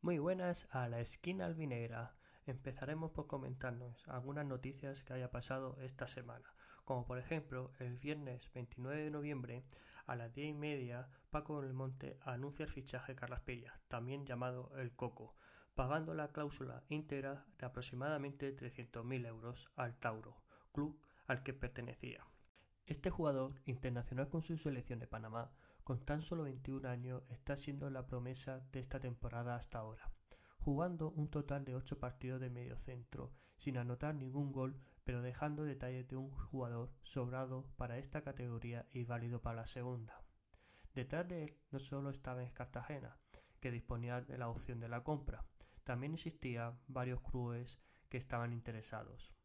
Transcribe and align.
Muy 0.00 0.18
buenas 0.18 0.68
a 0.70 0.88
la 0.88 1.00
esquina 1.00 1.46
albinegra. 1.46 2.14
Empezaremos 2.46 3.10
por 3.10 3.26
comentarnos 3.26 4.06
algunas 4.08 4.46
noticias 4.46 5.02
que 5.02 5.12
haya 5.12 5.32
pasado 5.32 5.76
esta 5.80 6.06
semana, 6.06 6.54
como 6.84 7.04
por 7.04 7.18
ejemplo 7.18 7.72
el 7.80 7.98
viernes 7.98 8.48
29 8.54 9.02
de 9.02 9.10
noviembre 9.10 9.64
a 10.06 10.14
las 10.14 10.32
10 10.32 10.50
y 10.50 10.54
media 10.54 11.08
Paco 11.30 11.60
del 11.62 11.74
Monte 11.74 12.16
anuncia 12.22 12.64
el 12.64 12.70
fichaje 12.70 13.12
de 13.12 13.18
Carlos 13.18 13.40
Pilla, 13.40 13.80
también 13.88 14.24
llamado 14.24 14.70
el 14.78 14.92
Coco, 14.92 15.34
pagando 15.74 16.14
la 16.14 16.28
cláusula 16.28 16.84
íntegra 16.88 17.44
de 17.58 17.66
aproximadamente 17.66 18.56
300.000 18.56 19.26
euros 19.26 19.68
al 19.74 19.98
Tauro, 19.98 20.36
club 20.72 20.96
al 21.28 21.42
que 21.44 21.52
pertenecía. 21.52 22.26
Este 22.86 23.10
jugador, 23.10 23.52
internacional 23.66 24.28
con 24.28 24.42
su 24.42 24.56
selección 24.56 24.98
de 24.98 25.06
Panamá, 25.06 25.52
con 25.84 26.00
tan 26.04 26.22
solo 26.22 26.44
21 26.44 26.88
años, 26.88 27.22
está 27.28 27.54
siendo 27.54 27.88
la 27.90 28.06
promesa 28.06 28.66
de 28.72 28.80
esta 28.80 28.98
temporada 28.98 29.54
hasta 29.54 29.78
ahora, 29.78 30.10
jugando 30.58 31.10
un 31.10 31.28
total 31.28 31.64
de 31.64 31.76
8 31.76 31.98
partidos 31.98 32.40
de 32.40 32.50
medio 32.50 32.78
centro, 32.78 33.30
sin 33.56 33.76
anotar 33.76 34.14
ningún 34.14 34.52
gol, 34.52 34.80
pero 35.04 35.20
dejando 35.20 35.64
detalles 35.64 36.08
de 36.08 36.16
un 36.16 36.30
jugador 36.30 36.90
sobrado 37.02 37.66
para 37.76 37.98
esta 37.98 38.22
categoría 38.22 38.86
y 38.90 39.04
válido 39.04 39.42
para 39.42 39.56
la 39.56 39.66
segunda. 39.66 40.22
Detrás 40.94 41.28
de 41.28 41.44
él 41.44 41.56
no 41.70 41.78
solo 41.78 42.10
estaba 42.10 42.42
en 42.42 42.50
Cartagena, 42.50 43.18
que 43.60 43.70
disponía 43.70 44.22
de 44.22 44.38
la 44.38 44.48
opción 44.48 44.80
de 44.80 44.88
la 44.88 45.04
compra, 45.04 45.44
también 45.84 46.14
existían 46.14 46.78
varios 46.86 47.20
clubes 47.20 47.78
que 48.08 48.16
estaban 48.16 48.52
interesados. 48.52 49.37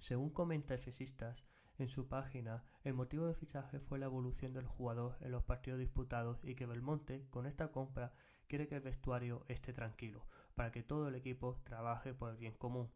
Según 0.00 0.30
comenta 0.30 0.74
Efesistas 0.74 1.44
en 1.78 1.86
su 1.86 2.08
página, 2.08 2.64
el 2.82 2.94
motivo 2.94 3.26
de 3.26 3.34
fichaje 3.34 3.78
fue 3.78 3.98
la 3.98 4.06
evolución 4.06 4.52
del 4.52 4.66
jugador 4.66 5.16
en 5.20 5.30
los 5.30 5.44
partidos 5.44 5.78
disputados 5.78 6.40
y 6.42 6.56
que 6.56 6.66
Belmonte, 6.66 7.26
con 7.30 7.46
esta 7.46 7.70
compra, 7.70 8.12
quiere 8.48 8.66
que 8.66 8.74
el 8.74 8.80
vestuario 8.80 9.44
esté 9.48 9.72
tranquilo, 9.72 10.26
para 10.54 10.72
que 10.72 10.82
todo 10.82 11.06
el 11.08 11.14
equipo 11.14 11.60
trabaje 11.64 12.12
por 12.12 12.30
el 12.30 12.36
bien 12.36 12.54
común, 12.54 12.90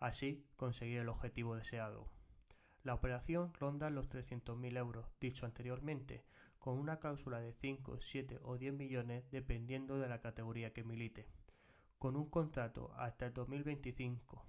así 0.00 0.46
conseguir 0.56 1.00
el 1.00 1.08
objetivo 1.08 1.56
deseado. 1.56 2.08
La 2.82 2.94
operación 2.94 3.52
ronda 3.54 3.90
los 3.90 4.08
300.000 4.08 4.78
euros, 4.78 5.06
dicho 5.20 5.46
anteriormente, 5.46 6.24
con 6.58 6.78
una 6.78 6.98
cláusula 6.98 7.40
de 7.40 7.52
5, 7.52 8.00
7 8.00 8.38
o 8.42 8.56
10 8.56 8.74
millones 8.74 9.30
dependiendo 9.30 9.98
de 9.98 10.08
la 10.08 10.20
categoría 10.20 10.72
que 10.72 10.84
milite 10.84 11.28
con 11.98 12.16
un 12.16 12.28
contrato 12.28 12.92
hasta 12.96 13.24
el 13.24 13.32
2025. 13.32 14.44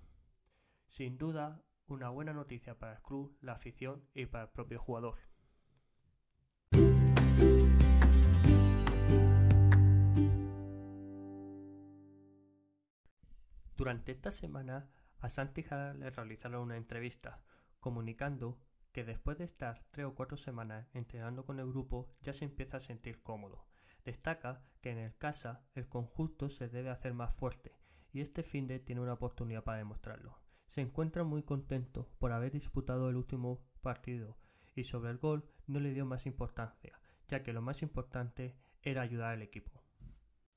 Sin 0.89 1.17
duda, 1.17 1.63
una 1.87 2.09
buena 2.09 2.33
noticia 2.33 2.77
para 2.77 2.93
el 2.93 3.01
club, 3.01 3.37
la 3.41 3.53
afición 3.53 4.03
y 4.13 4.25
para 4.25 4.45
el 4.45 4.49
propio 4.49 4.79
jugador. 4.79 5.17
Durante 13.75 14.11
esta 14.11 14.31
semana, 14.31 14.89
a 15.19 15.29
Santi 15.29 15.63
Jara 15.63 15.93
le 15.93 16.09
realizaron 16.09 16.63
una 16.63 16.77
entrevista, 16.77 17.41
comunicando 17.79 18.57
que 18.91 19.03
después 19.03 19.37
de 19.37 19.43
estar 19.43 19.83
tres 19.91 20.05
o 20.05 20.15
cuatro 20.15 20.37
semanas 20.37 20.87
entrenando 20.93 21.45
con 21.45 21.59
el 21.59 21.67
grupo 21.67 22.09
ya 22.21 22.33
se 22.33 22.45
empieza 22.45 22.77
a 22.77 22.79
sentir 22.79 23.21
cómodo 23.21 23.67
Destaca 24.05 24.61
que 24.81 24.91
en 24.91 24.99
el 24.99 25.17
casa 25.17 25.65
el 25.73 25.87
conjunto 25.87 26.47
se 26.47 26.69
debe 26.69 26.91
hacer 26.91 27.15
más 27.15 27.33
fuerte 27.33 27.75
y 28.13 28.21
este 28.21 28.43
finde 28.43 28.79
tiene 28.79 29.01
una 29.01 29.13
oportunidad 29.13 29.63
para 29.63 29.79
demostrarlo. 29.79 30.37
Se 30.67 30.81
encuentra 30.81 31.23
muy 31.23 31.43
contento 31.43 32.09
por 32.19 32.31
haber 32.31 32.51
disputado 32.51 33.09
el 33.09 33.15
último 33.15 33.61
partido 33.81 34.37
y 34.75 34.83
sobre 34.83 35.11
el 35.11 35.17
gol 35.17 35.47
no 35.67 35.79
le 35.79 35.93
dio 35.93 36.05
más 36.05 36.25
importancia, 36.25 36.99
ya 37.27 37.43
que 37.43 37.53
lo 37.53 37.61
más 37.61 37.81
importante 37.81 38.55
era 38.81 39.01
ayudar 39.01 39.33
al 39.33 39.41
equipo. 39.41 39.83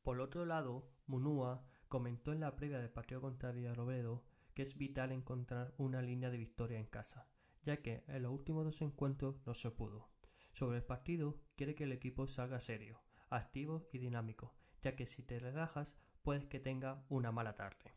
Por 0.02 0.20
otro 0.20 0.44
lado, 0.44 0.88
Munúa 1.06 1.62
comentó 1.88 2.32
en 2.32 2.40
la 2.40 2.56
previa 2.56 2.78
del 2.78 2.90
partido 2.90 3.20
contra 3.20 3.52
Villarrobledo 3.52 4.24
que 4.58 4.62
es 4.62 4.76
vital 4.76 5.12
encontrar 5.12 5.72
una 5.78 6.02
línea 6.02 6.30
de 6.30 6.36
victoria 6.36 6.80
en 6.80 6.86
casa, 6.86 7.28
ya 7.62 7.76
que 7.76 8.02
en 8.08 8.24
los 8.24 8.32
últimos 8.32 8.64
dos 8.64 8.82
encuentros 8.82 9.40
no 9.46 9.54
se 9.54 9.70
pudo. 9.70 10.08
Sobre 10.52 10.78
el 10.78 10.82
partido, 10.82 11.38
quiere 11.54 11.76
que 11.76 11.84
el 11.84 11.92
equipo 11.92 12.26
salga 12.26 12.58
serio, 12.58 13.00
activo 13.30 13.88
y 13.92 13.98
dinámico, 13.98 14.56
ya 14.82 14.96
que 14.96 15.06
si 15.06 15.22
te 15.22 15.38
relajas 15.38 15.96
puedes 16.24 16.46
que 16.46 16.58
tenga 16.58 17.04
una 17.08 17.30
mala 17.30 17.54
tarde. 17.54 17.94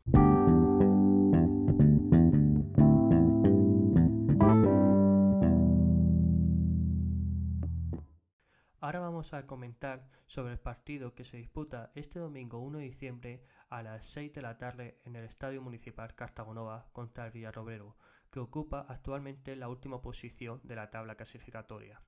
Ahora 8.82 8.98
vamos 8.98 9.32
a 9.32 9.46
comentar 9.46 10.08
sobre 10.26 10.54
el 10.54 10.58
partido 10.58 11.14
que 11.14 11.22
se 11.22 11.36
disputa 11.36 11.92
este 11.94 12.18
domingo 12.18 12.58
1 12.58 12.78
de 12.78 12.84
diciembre 12.84 13.44
a 13.70 13.80
las 13.80 14.04
6 14.06 14.32
de 14.32 14.42
la 14.42 14.58
tarde 14.58 14.98
en 15.04 15.14
el 15.14 15.22
Estadio 15.22 15.62
Municipal 15.62 16.16
Cartagonova 16.16 16.88
contra 16.92 17.24
el 17.24 17.30
Villarrobrero, 17.30 17.96
que 18.32 18.40
ocupa 18.40 18.84
actualmente 18.88 19.54
la 19.54 19.68
última 19.68 20.02
posición 20.02 20.60
de 20.64 20.74
la 20.74 20.90
tabla 20.90 21.14
clasificatoria. 21.14 22.02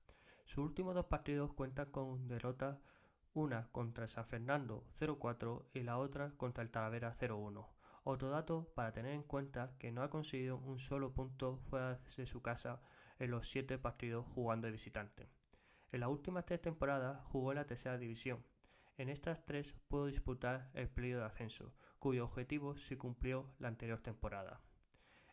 Sus 0.44 0.64
últimos 0.64 0.96
dos 0.96 1.04
partidos 1.04 1.52
cuentan 1.52 1.92
con 1.92 2.26
derrotas 2.26 2.76
una 3.34 3.68
contra 3.70 4.08
San 4.08 4.26
Fernando 4.26 4.84
0-4 4.98 5.66
y 5.74 5.84
la 5.84 5.98
otra 5.98 6.32
contra 6.36 6.64
el 6.64 6.72
Talavera 6.72 7.16
0-1. 7.16 7.68
Otro 8.02 8.30
dato 8.30 8.68
para 8.74 8.90
tener 8.90 9.12
en 9.12 9.22
cuenta 9.22 9.76
que 9.78 9.92
no 9.92 10.02
ha 10.02 10.10
conseguido 10.10 10.58
un 10.58 10.80
solo 10.80 11.14
punto 11.14 11.56
fuera 11.70 12.00
de 12.16 12.26
su 12.26 12.42
casa 12.42 12.80
en 13.20 13.30
los 13.30 13.48
siete 13.48 13.78
partidos 13.78 14.26
jugando 14.26 14.66
de 14.66 14.72
visitante. 14.72 15.43
En 15.94 16.00
las 16.00 16.08
últimas 16.08 16.44
tres 16.44 16.60
temporadas 16.60 17.24
jugó 17.26 17.52
en 17.52 17.58
la 17.58 17.68
tercera 17.68 17.96
división. 17.96 18.44
En 18.98 19.08
estas 19.08 19.44
tres 19.44 19.76
pudo 19.86 20.06
disputar 20.06 20.68
el 20.74 20.88
periodo 20.88 21.20
de 21.20 21.26
ascenso, 21.26 21.72
cuyo 22.00 22.24
objetivo 22.24 22.76
se 22.76 22.98
cumplió 22.98 23.54
la 23.60 23.68
anterior 23.68 24.00
temporada. 24.00 24.60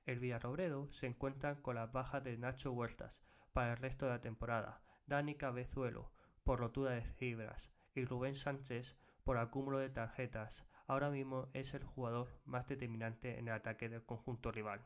El 0.05 0.19
Villarrobredo 0.19 0.87
se 0.93 1.07
encuentra 1.07 1.55
con 1.63 1.73
las 1.73 1.91
bajas 1.91 2.23
de 2.23 2.37
Nacho 2.37 2.73
Huertas 2.73 3.23
para 3.53 3.71
el 3.71 3.79
resto 3.79 4.05
de 4.05 4.11
la 4.11 4.21
temporada, 4.21 4.83
Dani 5.07 5.33
Cabezuelo 5.33 6.11
por 6.43 6.59
rotura 6.59 6.91
de 6.91 7.01
fibras, 7.01 7.71
y 7.95 8.05
Rubén 8.05 8.35
Sánchez 8.35 8.95
por 9.23 9.39
acúmulo 9.39 9.79
de 9.79 9.89
tarjetas. 9.89 10.69
Ahora 10.85 11.09
mismo 11.09 11.49
es 11.53 11.73
el 11.73 11.83
jugador 11.83 12.39
más 12.45 12.67
determinante 12.67 13.39
en 13.39 13.47
el 13.47 13.55
ataque 13.55 13.89
del 13.89 14.05
conjunto 14.05 14.51
rival. 14.51 14.85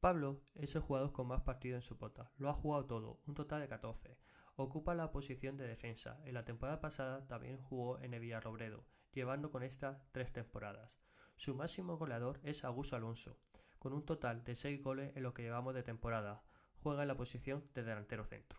Pablo 0.00 0.40
es 0.56 0.74
el 0.74 0.82
jugador 0.82 1.12
con 1.12 1.28
más 1.28 1.42
partidos 1.42 1.84
en 1.84 1.88
su 1.88 1.96
pota. 1.98 2.32
Lo 2.36 2.50
ha 2.50 2.54
jugado 2.54 2.84
todo, 2.86 3.20
un 3.28 3.34
total 3.34 3.60
de 3.60 3.68
14. 3.68 4.18
Ocupa 4.60 4.96
la 4.96 5.12
posición 5.12 5.56
de 5.56 5.68
defensa. 5.68 6.20
En 6.24 6.34
la 6.34 6.44
temporada 6.44 6.80
pasada 6.80 7.24
también 7.28 7.58
jugó 7.58 8.00
en 8.00 8.12
el 8.12 8.18
Villarrobredo, 8.18 8.84
llevando 9.12 9.52
con 9.52 9.62
esta 9.62 10.02
tres 10.10 10.32
temporadas. 10.32 10.98
Su 11.36 11.54
máximo 11.54 11.96
goleador 11.96 12.40
es 12.42 12.64
Augusto 12.64 12.96
Alonso, 12.96 13.38
con 13.78 13.92
un 13.92 14.04
total 14.04 14.42
de 14.42 14.56
6 14.56 14.82
goles 14.82 15.16
en 15.16 15.22
lo 15.22 15.32
que 15.32 15.42
llevamos 15.42 15.74
de 15.74 15.84
temporada. 15.84 16.42
Juega 16.82 17.02
en 17.02 17.08
la 17.08 17.16
posición 17.16 17.70
de 17.72 17.84
delantero 17.84 18.24
centro. 18.24 18.58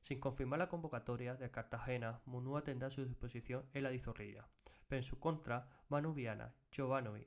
Sin 0.00 0.18
confirmar 0.18 0.60
la 0.60 0.70
convocatoria 0.70 1.34
de 1.34 1.50
Cartagena, 1.50 2.22
Munúa 2.24 2.64
tendrá 2.64 2.88
a 2.88 2.90
su 2.90 3.04
disposición 3.04 3.68
el 3.74 3.84
Adizorrilla, 3.84 4.48
pero 4.88 4.96
en 4.96 5.02
su 5.02 5.20
contra, 5.20 5.68
Manu 5.90 6.14
Viana, 6.14 6.54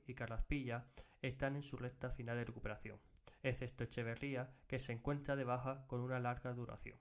y 0.06 0.14
Carlaspilla 0.14 0.86
están 1.22 1.54
en 1.54 1.62
su 1.62 1.76
recta 1.76 2.10
final 2.10 2.36
de 2.36 2.46
recuperación, 2.46 2.98
excepto 3.44 3.84
Echeverría, 3.84 4.50
que 4.66 4.80
se 4.80 4.92
encuentra 4.92 5.36
de 5.36 5.44
baja 5.44 5.86
con 5.86 6.00
una 6.00 6.18
larga 6.18 6.52
duración. 6.52 6.98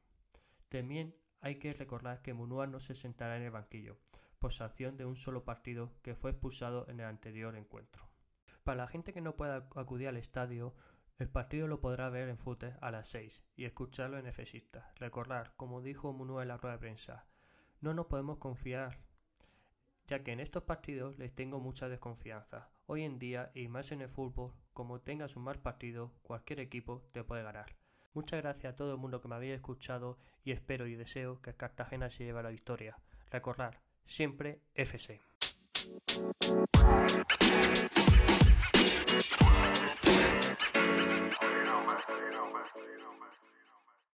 También 0.70 1.16
hay 1.42 1.60
que 1.60 1.74
recordar 1.74 2.22
que 2.22 2.34
Munúa 2.34 2.68
no 2.68 2.80
se 2.80 2.96
sentará 2.96 3.38
en 3.38 3.44
el 3.44 3.52
banquillo, 3.52 3.98
por 4.40 4.52
sanción 4.52 4.98
de 4.98 5.06
un 5.06 5.16
solo 5.16 5.44
partido 5.44 5.92
que 6.02 6.16
fue 6.16 6.32
expulsado 6.32 6.88
en 6.90 7.00
el 7.00 7.06
anterior 7.06 7.56
encuentro. 7.56 8.08
Para 8.64 8.78
la 8.78 8.88
gente 8.88 9.14
que 9.14 9.22
no 9.22 9.36
pueda 9.36 9.70
acudir 9.76 10.08
al 10.08 10.18
estadio, 10.18 10.74
el 11.18 11.30
partido 11.30 11.68
lo 11.68 11.80
podrá 11.80 12.10
ver 12.10 12.30
en 12.30 12.38
Footer 12.38 12.78
a 12.82 12.92
las 12.92 13.08
6 13.08 13.44
y 13.56 13.66
escucharlo 13.66 14.18
en 14.18 14.26
Efesista. 14.26 14.92
Recordar, 14.96 15.54
como 15.56 15.82
dijo 15.82 16.12
Munúa 16.12 16.42
en 16.42 16.50
la 16.50 16.58
rueda 16.58 16.76
de 16.76 16.80
prensa, 16.80 17.26
no 17.80 17.94
nos 17.94 18.08
podemos 18.08 18.38
confiar, 18.38 18.98
ya 20.08 20.24
que 20.24 20.32
en 20.32 20.40
estos 20.40 20.64
partidos 20.64 21.18
les 21.18 21.34
tengo 21.34 21.60
mucha 21.60 21.90
desconfianza. 21.90 22.70
Hoy 22.88 23.04
en 23.04 23.18
día, 23.18 23.52
y 23.54 23.68
más 23.68 23.92
en 23.92 24.02
el 24.02 24.10
fútbol, 24.10 24.54
como 24.74 25.02
tengas 25.02 25.36
un 25.36 25.44
mal 25.44 25.60
partido, 25.62 26.12
cualquier 26.24 26.60
equipo 26.60 27.08
te 27.14 27.24
puede 27.24 27.44
ganar. 27.44 27.76
Muchas 28.16 28.42
gracias 28.42 28.74
a 28.74 28.76
todo 28.78 28.94
el 28.94 28.98
mundo 28.98 29.22
que 29.22 29.28
me 29.28 29.36
había 29.36 29.54
escuchado 29.54 30.18
y 30.46 30.54
espero 30.54 30.88
y 30.88 30.96
deseo 30.96 31.42
que 31.42 31.54
Cartagena 31.54 32.10
se 32.10 32.24
lleve 32.24 32.42
la 32.42 32.50
victoria. 32.50 32.98
Recordar, 33.30 33.82
siempre 34.06 34.62
FC. 34.74 35.20